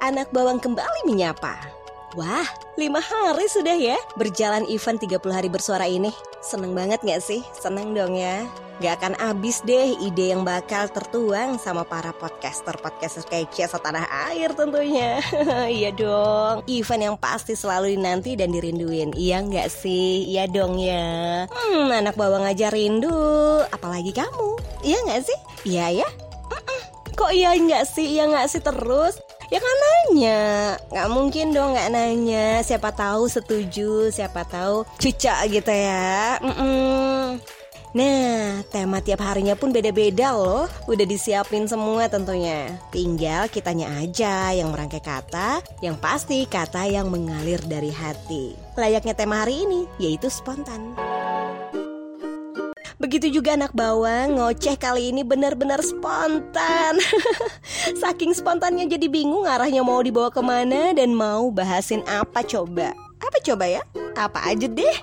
Anak 0.00 0.30
bawang 0.34 0.60
kembali 0.60 1.06
menyapa. 1.08 1.56
Wah, 2.14 2.46
lima 2.78 3.02
hari 3.02 3.50
sudah 3.50 3.74
ya 3.74 3.98
berjalan 4.14 4.62
event 4.70 5.02
30 5.02 5.18
hari 5.34 5.50
bersuara 5.50 5.88
ini. 5.90 6.14
Seneng 6.38 6.70
banget 6.70 7.02
gak 7.02 7.18
sih? 7.18 7.42
Seneng 7.58 7.90
dong 7.90 8.14
ya. 8.14 8.46
Gak 8.78 9.02
akan 9.02 9.14
habis 9.18 9.62
deh 9.62 9.98
ide 9.98 10.34
yang 10.34 10.46
bakal 10.46 10.86
tertuang 10.90 11.58
sama 11.58 11.82
para 11.82 12.14
podcaster-podcaster 12.14 13.26
kece 13.26 13.66
setanah 13.66 14.06
air 14.30 14.54
tentunya. 14.54 15.18
iya 15.70 15.90
dong. 15.90 16.62
Event 16.70 17.02
yang 17.02 17.16
pasti 17.18 17.58
selalu 17.58 17.98
dinanti 17.98 18.38
dan 18.38 18.54
dirinduin. 18.54 19.10
Iya 19.14 19.42
gak 19.42 19.70
sih? 19.70 20.30
Iya 20.30 20.46
dong 20.46 20.78
ya. 20.78 21.46
Hmm, 21.50 21.90
anak 21.90 22.14
bawang 22.14 22.46
aja 22.46 22.70
rindu. 22.70 23.10
Apalagi 23.74 24.14
kamu. 24.14 24.58
Iya 24.86 24.98
gak 25.10 25.22
sih? 25.26 25.38
Iya 25.66 26.04
ya? 26.04 26.08
Kok 27.14 27.30
iya 27.30 27.54
nggak 27.54 27.86
sih? 27.86 28.18
Iya 28.18 28.26
nggak 28.26 28.48
sih 28.50 28.60
terus? 28.60 29.14
Ya 29.52 29.60
kan 29.60 29.76
nanya, 29.76 30.42
nggak 30.88 31.08
mungkin 31.12 31.52
dong 31.52 31.76
nggak 31.76 31.90
nanya. 31.92 32.64
Siapa 32.64 32.90
tahu 32.94 33.28
setuju, 33.28 34.08
siapa 34.08 34.44
tahu 34.48 34.88
cucak 34.96 35.48
gitu 35.52 35.72
ya. 35.72 36.40
Mm-mm. 36.40 37.40
Nah, 37.94 38.66
tema 38.74 38.98
tiap 38.98 39.22
harinya 39.22 39.54
pun 39.54 39.70
beda-beda 39.70 40.34
loh. 40.34 40.66
Udah 40.90 41.06
disiapin 41.06 41.70
semua 41.70 42.10
tentunya. 42.10 42.74
Tinggal 42.90 43.46
kitanya 43.46 43.86
aja 44.02 44.50
yang 44.50 44.74
merangkai 44.74 44.98
kata, 44.98 45.62
yang 45.78 45.94
pasti 46.02 46.42
kata 46.42 46.90
yang 46.90 47.06
mengalir 47.06 47.62
dari 47.62 47.94
hati. 47.94 48.58
Layaknya 48.74 49.14
tema 49.14 49.46
hari 49.46 49.62
ini, 49.62 49.86
yaitu 50.02 50.26
spontan. 50.26 50.98
Begitu 53.04 53.36
juga 53.36 53.52
anak 53.52 53.76
bawang, 53.76 54.40
ngoceh 54.40 54.80
kali 54.80 55.12
ini 55.12 55.20
benar-benar 55.20 55.84
spontan. 55.84 56.96
Saking 58.00 58.32
spontannya 58.32 58.88
jadi 58.88 59.12
bingung 59.12 59.44
arahnya 59.44 59.84
mau 59.84 60.00
dibawa 60.00 60.32
ke 60.32 60.40
mana 60.40 60.96
dan 60.96 61.12
mau 61.12 61.52
bahasin 61.52 62.00
apa 62.08 62.40
coba. 62.40 62.96
Apa 63.20 63.38
coba 63.44 63.68
ya? 63.68 63.84
Apa 64.16 64.48
aja 64.48 64.64
deh. 64.64 64.96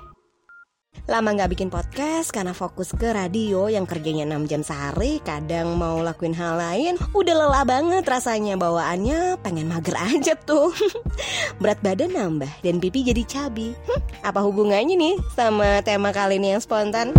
Lama 1.06 1.38
gak 1.38 1.54
bikin 1.54 1.70
podcast 1.70 2.34
karena 2.34 2.58
fokus 2.58 2.90
ke 2.90 3.06
radio 3.14 3.70
yang 3.70 3.86
kerjanya 3.86 4.26
6 4.28 4.50
jam 4.50 4.62
sehari 4.62 5.18
Kadang 5.24 5.74
mau 5.80 5.98
lakuin 6.04 6.36
hal 6.36 6.62
lain 6.62 6.94
Udah 7.16 7.32
lelah 7.32 7.66
banget 7.66 8.06
rasanya 8.06 8.54
bawaannya 8.54 9.38
pengen 9.46 9.70
mager 9.70 9.94
aja 9.94 10.34
tuh. 10.42 10.74
Berat 11.62 11.78
badan 11.86 12.18
nambah 12.18 12.50
dan 12.66 12.82
pipi 12.82 13.06
jadi 13.06 13.22
cabi. 13.30 13.78
Hm, 13.86 14.02
Apa 14.26 14.42
hubungannya 14.42 14.98
nih 14.98 15.16
sama 15.38 15.86
tema 15.86 16.10
kali 16.10 16.42
ini 16.42 16.58
yang 16.58 16.62
spontan? 16.66 17.14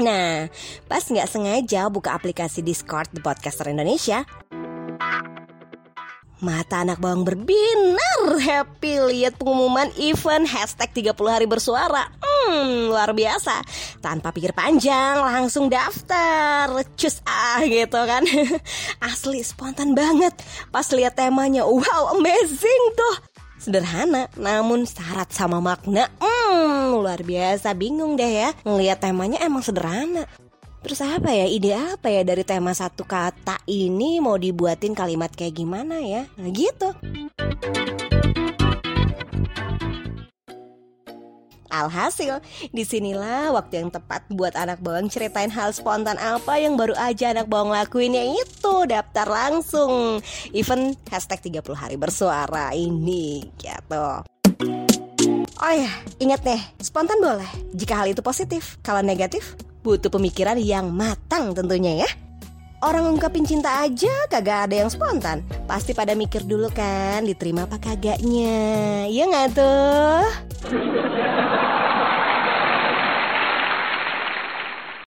Nah, 0.00 0.48
pas 0.88 1.04
nggak 1.04 1.28
sengaja 1.28 1.92
buka 1.92 2.16
aplikasi 2.16 2.64
Discord 2.64 3.12
The 3.12 3.20
Podcaster 3.20 3.68
Indonesia, 3.68 4.24
Mata 6.40 6.80
anak 6.80 7.04
bawang 7.04 7.28
berbinar. 7.28 8.40
Happy 8.40 8.96
lihat 8.96 9.36
pengumuman 9.36 9.92
event 10.00 10.48
hashtag 10.48 10.88
30 11.12 11.12
hari 11.28 11.44
bersuara. 11.44 12.08
Hmm 12.24 12.88
luar 12.88 13.12
biasa. 13.12 13.60
Tanpa 14.00 14.32
pikir 14.32 14.56
panjang 14.56 15.20
langsung 15.20 15.68
daftar. 15.68 16.72
Cus 16.96 17.20
ah 17.28 17.60
gitu 17.68 18.00
kan. 18.08 18.24
Asli 19.12 19.44
spontan 19.44 19.92
banget. 19.92 20.32
Pas 20.72 20.88
lihat 20.96 21.20
temanya 21.20 21.68
Wow 21.68 22.16
amazing 22.16 22.84
tuh. 22.96 23.16
Sederhana 23.60 24.32
namun 24.40 24.88
syarat 24.88 25.28
sama 25.36 25.60
makna. 25.60 26.08
Hmm 26.24 26.39
luar 26.98 27.22
biasa 27.22 27.78
bingung 27.78 28.18
deh 28.18 28.32
ya 28.46 28.50
Ngeliat 28.66 28.98
temanya 28.98 29.38
emang 29.46 29.62
sederhana 29.62 30.26
Terus 30.80 31.04
apa 31.04 31.28
ya 31.28 31.44
ide 31.44 31.76
apa 31.76 32.08
ya 32.08 32.24
dari 32.24 32.40
tema 32.40 32.72
satu 32.72 33.04
kata 33.04 33.60
ini 33.68 34.16
mau 34.16 34.40
dibuatin 34.40 34.96
kalimat 34.96 35.28
kayak 35.28 35.60
gimana 35.60 36.00
ya? 36.00 36.24
Nah 36.40 36.48
gitu. 36.48 36.88
Alhasil, 41.70 42.42
di 42.74 42.82
sinilah 42.82 43.54
waktu 43.54 43.78
yang 43.78 43.94
tepat 43.94 44.26
buat 44.34 44.58
anak 44.58 44.82
bawang 44.82 45.06
ceritain 45.06 45.54
hal 45.54 45.70
spontan 45.70 46.18
apa 46.18 46.58
yang 46.58 46.74
baru 46.74 46.98
aja 46.98 47.30
anak 47.30 47.46
bawang 47.46 47.70
lakuin 47.70 48.16
ya 48.16 48.26
itu 48.26 48.74
daftar 48.90 49.30
langsung 49.30 50.18
event 50.50 50.98
hashtag 51.06 51.62
30 51.62 51.62
hari 51.78 51.94
bersuara 51.94 52.74
ini 52.74 53.46
gitu. 53.54 54.39
Oh 55.60 55.76
ya, 55.76 55.92
ingat 56.16 56.40
nih, 56.40 56.56
spontan 56.80 57.20
boleh 57.20 57.44
jika 57.76 58.00
hal 58.00 58.08
itu 58.08 58.24
positif. 58.24 58.80
Kalau 58.80 59.04
negatif, 59.04 59.60
butuh 59.84 60.08
pemikiran 60.08 60.56
yang 60.56 60.88
matang 60.88 61.52
tentunya 61.52 62.00
ya. 62.00 62.08
Orang 62.80 63.12
ungkapin 63.12 63.44
cinta 63.44 63.84
aja 63.84 64.08
kagak 64.32 64.72
ada 64.72 64.80
yang 64.80 64.88
spontan. 64.88 65.44
Pasti 65.68 65.92
pada 65.92 66.16
mikir 66.16 66.48
dulu 66.48 66.72
kan, 66.72 67.28
diterima 67.28 67.68
apa 67.68 67.76
kagaknya. 67.76 69.04
Iya 69.12 69.24
nggak 69.28 69.48
tuh? 69.52 70.24